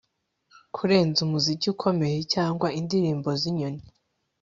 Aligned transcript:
kurenza 0.75 1.19
umuziki 1.27 1.65
ukomeye 1.73 2.19
cyangwa 2.33 2.67
indirimbo 2.79 3.29
zinyoni 3.41 3.83